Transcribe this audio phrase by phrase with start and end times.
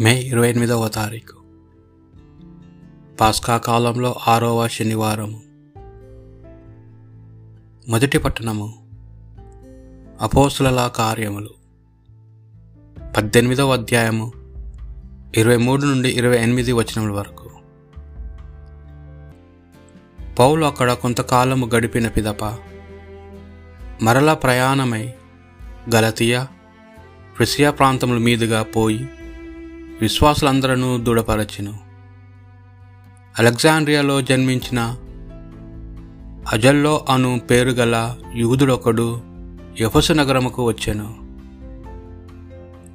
[0.00, 1.36] మే ఇరవై ఎనిమిదవ తారీఖు.
[3.20, 5.40] పాస్కా కాలంలో ఆరవ శనివారము.
[7.88, 8.90] మొదటి పట్టణము
[10.20, 11.50] అపోస్తుల కార్యములు.
[13.16, 14.32] పద్దెనిమిదవ అధ్యాయము
[15.36, 17.50] ఇరవై మూడు నుండి ఇరవై ఎనిమిది వచనముల వరకు.
[20.38, 22.44] పౌలు అక్కడ కొంతకాలము గడిపిన పిదప
[24.02, 25.12] మరలా ప్రయాణమై
[25.94, 26.48] గలతియా
[27.34, 29.08] ఫ్రిసియా ప్రాంతముల మీదుగా పోయి
[30.02, 31.78] విశ్వాసులందరూ దృఢపరచెను.
[33.38, 34.96] అలెగ్జాండ్రియాలో జన్మించిన
[36.52, 39.20] అజల్లో అను పేరుగల యూదుడొకడు
[39.80, 41.14] యఫసు నగరముకు వచ్చెను.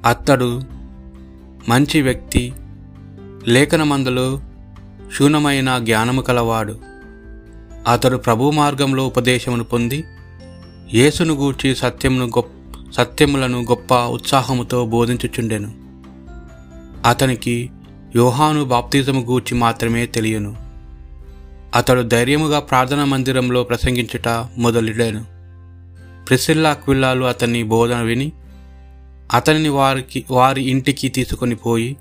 [0.08, 0.62] అతడు
[1.68, 2.52] మంచి వ్యక్తి
[3.46, 4.40] లేఖనమందులో
[5.18, 6.78] శూన్యమైన జ్ఞానము కలవాడు.
[7.92, 10.04] అతడు ప్రభు మార్గంలో ఉపదేశమును పొంది
[10.94, 12.50] యేసును గూర్చి సత్యమును గొప్ప
[12.92, 15.87] సత్యములను గొప్ప ఉత్సాహముతో బోధించుచుండెను.
[17.06, 17.70] అతనికి
[18.16, 20.56] యోహాను బాప్తిజము గూర్చి మాత్రమే తెలియను.
[21.74, 25.38] అతడు ధైర్యముగా ప్రార్థనా మందిరంలో ప్రసంగించుట మొదలెడాను.
[26.24, 28.32] ప్రిసిల్లా క్విల్లాలు అతని బోధన విని
[29.34, 31.96] అతనిని వారికి వారి ఇంటికి తీసుకొని పోయి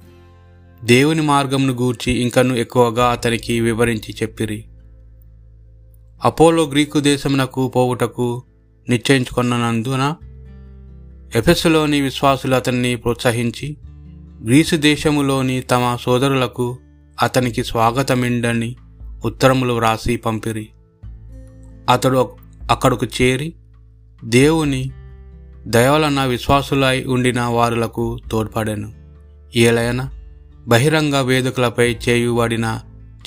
[0.83, 4.65] దేవుని మార్గమును గూర్చి ఇంకను ఎక్కువగా అతనికి వివరించి చెప్పిరి.
[6.23, 8.43] అపోలో గ్రీకు దేశమునకు పోవుటకు
[8.89, 10.15] నిశ్చయించుకున్నందున
[11.35, 13.77] ఎఫెస్సులోని విశ్వాసులు అతన్ని ప్రోత్సహించి
[14.45, 16.77] గ్రీసు దేశములోని తమ సోదరులకు
[17.21, 18.75] అతనికి స్వాగతమిండని
[19.25, 20.69] ఉత్తరములు వ్రాసి పంపిరి.
[21.89, 22.29] అతడు
[22.71, 23.53] అక్కడకు చేరి
[24.23, 24.91] దేవుని
[25.67, 28.93] దయవలన విశ్వాసులై ఉండిన వారులకు తోడ్పడాను.
[29.55, 30.09] ఏలైన
[30.67, 32.79] బహిరంగ వేదికలపై చేయుబడిన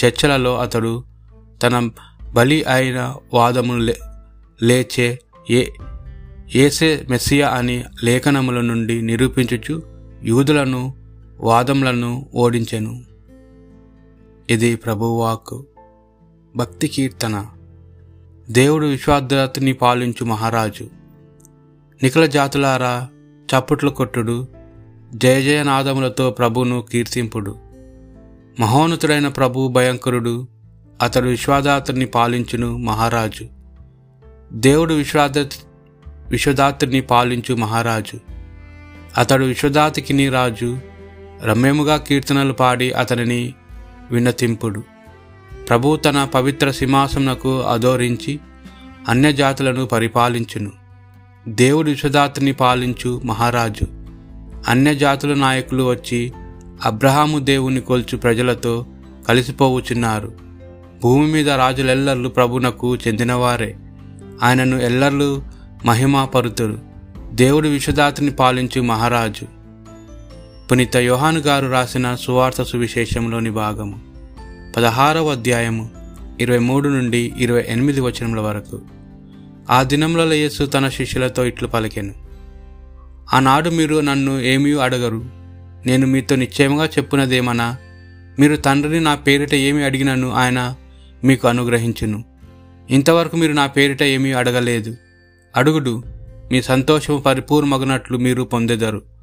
[0.05, 1.05] చర్చలలో అతడు
[1.62, 1.91] తన
[2.33, 3.97] బలి అయిన వాదములు లే
[4.62, 5.19] లేచే
[5.50, 5.66] ఏ
[6.55, 9.83] ఏసే మెస్సియా అని లేఖనముల నుండి నిరూపించుచు
[10.22, 11.00] యూదులను
[11.43, 13.03] వాదములను ఓడించెను.
[14.51, 15.62] ఇది ప్రభువాక్
[16.56, 17.47] భక్తి కీర్తన.
[18.51, 20.84] దేవుడు విశ్వార్థరాత్రిని పాలించు మహారాజు.
[22.03, 23.09] నిఖిల జాతులారా
[23.47, 24.47] చప్పట్లు కొట్టుడు.
[25.15, 27.57] జయ జయనాదములతో ప్రభును కీర్తింపుడు.
[28.61, 30.49] మహోన్నతుడైన ప్రభు భయంకరుడు.
[31.03, 33.47] అతడు విశ్వాదాత్రిని పాలించును మహారాజు.
[34.53, 35.39] దేవుడు విశ్వాద
[36.28, 38.19] విశ్వదాత్రిని పాలించు మహారాజు.
[39.19, 40.90] అతడు విశ్వదాతికిని రాజు.
[41.45, 43.55] రమ్యముగా కీర్తనలు పాడి అతనిని
[44.11, 44.83] విన్నతింపుడు.
[45.69, 48.41] ప్రభు తన పవిత్ర సింహాసనకు అధోరించి
[49.09, 50.71] అన్యజాతులను పరిపాలించును.
[51.49, 53.87] దేవుడు విశ్వదాత్రిని పాలించు మహారాజు.
[54.69, 56.33] అన్యజాతుల నాయకులు వచ్చి
[56.84, 58.87] అబ్రహాము దేవుని కొల్చు ప్రజలతో
[59.28, 60.33] కలిసిపోవుచున్నారు.
[61.03, 63.77] భూమి మీద రాజులెల్లర్లు ప్రభునకు చెందినవారే.
[64.43, 65.43] ఆయనను ఎల్లర్లు
[65.84, 66.78] మహిమాపరుతురు.
[67.33, 69.59] దేవుడు విశ్వదాతిని పాలించు మహారాజు.
[70.70, 74.00] పునీత యోహాను గారు రాసిన సువార్త సువిశేషంలోని భాగము.
[74.76, 75.91] పదహారవ అధ్యాయము
[76.41, 78.80] ఇరవై మూడు నుండి ఇరవై ఎనిమిది వచనముల వరకు.
[79.70, 82.14] ఆ దినంలో యేసు తన శిష్యులతో ఇట్లు పలికెను.
[83.34, 85.25] ఆనాడు మీరు నన్ను ఏమీ అడగరు.
[85.86, 87.76] నేను మీతో నిశ్చయముగా చెప్పినదేమనా?
[88.38, 90.75] మీరు తండ్రిని నా పేరిట ఏమి అడిగినను ఆయన
[91.25, 92.25] మీకు అనుగ్రహించును.
[92.91, 94.97] ఇంతవరకు మీరు నా పేరిట ఏమీ అడగలేదు.
[95.56, 96.03] అడుగుడు
[96.53, 99.19] మీ సంతోషము పరిపూర్ణమగినట్లు మీరు పొందెదరు.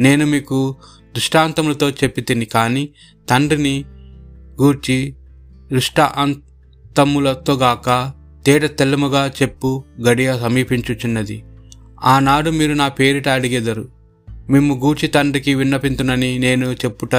[0.00, 0.76] నేను మీకు
[1.14, 2.88] దృష్టాంతములతో చెప్పి తిని కానీ
[3.30, 3.84] తండ్రిని
[4.62, 5.14] గూర్చి
[5.72, 8.12] దృష్టాంతములతో గాక
[8.46, 11.44] తేట తెల్లముగా చెప్పు గడియ సమీపించుచున్నది.
[12.04, 13.88] ఆనాడు మీరు నా పేరిట అడిగెదరు.
[14.50, 17.14] మిమ్ము గూర్చి తండ్రికి విన్నపింతునని నేను చెప్పుట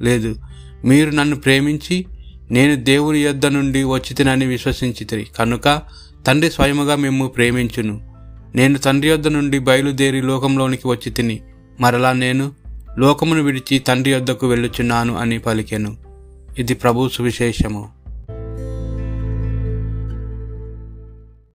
[0.00, 0.36] లేదు.
[0.84, 2.06] మీరు నన్ను ప్రేమించి
[2.50, 5.26] నేను దేవుని యొద్ద నుండి వచ్చితినని విశ్వసించితిరి.
[5.38, 5.82] కనుక
[6.26, 8.14] తండ్రి స్వయముగా మేము ప్రేమించును.
[8.54, 11.40] నేను తండ్రి యొద్ద నుండి బయలుదేరి లోకంలోనికి వచ్చి తిని
[11.80, 12.52] మరలా నేను
[12.98, 15.96] లోకమును విడిచి తండ్రి యొద్దకు వెళ్ళుచున్నాను అని పలికెను.
[16.58, 17.95] ఇది ప్రభు సువిశేషము.